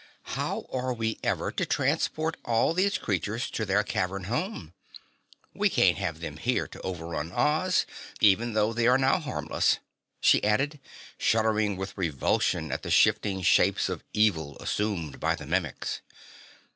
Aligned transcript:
"How 0.33 0.65
are 0.73 0.95
we 0.95 1.19
ever 1.21 1.51
to 1.51 1.63
transport 1.63 2.35
all 2.43 2.73
these 2.73 2.97
creatures 2.97 3.51
to 3.51 3.65
their 3.65 3.83
cavern 3.83 4.23
home? 4.23 4.73
We 5.53 5.69
can't 5.69 5.99
have 5.99 6.21
them 6.21 6.37
here 6.37 6.65
to 6.69 6.81
overrun 6.81 7.31
Oz, 7.31 7.85
even 8.19 8.53
though 8.53 8.73
they 8.73 8.87
are 8.87 8.97
now 8.97 9.19
harmless," 9.19 9.77
she 10.19 10.43
added, 10.43 10.79
shuddering 11.19 11.77
with 11.77 11.95
revulsion 11.95 12.71
at 12.71 12.81
the 12.81 12.89
shifting 12.89 13.43
shapes 13.43 13.89
of 13.89 14.03
evil 14.11 14.57
assumed 14.57 15.19
by 15.19 15.35
the 15.35 15.45
Mimics. 15.45 16.01